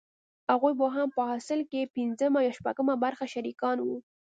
هغوې 0.51 0.73
به 0.79 0.87
هم 0.95 1.07
په 1.17 1.21
حاصل 1.29 1.59
کښې 1.71 1.91
پينځمه 1.95 2.39
يا 2.47 2.51
شپږمه 2.57 2.95
برخه 3.03 3.25
شريکان 3.33 3.77
وو. 3.81 3.97